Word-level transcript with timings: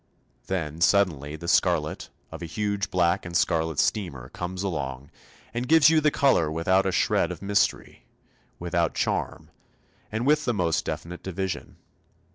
Then 0.47 0.81
suddenly 0.81 1.35
the 1.35 1.47
scarlet 1.47 2.09
of 2.31 2.41
a 2.41 2.47
huge 2.47 2.89
black 2.89 3.23
and 3.23 3.37
scarlet 3.37 3.77
steamer 3.77 4.29
comes 4.29 4.63
along 4.63 5.11
and 5.53 5.67
gives 5.67 5.91
you 5.91 6.01
the 6.01 6.09
colour 6.09 6.49
without 6.51 6.87
a 6.87 6.91
shred 6.91 7.31
of 7.31 7.43
mystery, 7.43 8.07
without 8.57 8.95
charm, 8.95 9.51
and 10.11 10.25
with 10.25 10.45
the 10.45 10.55
most 10.55 10.85
definite 10.85 11.21
division. 11.21 11.75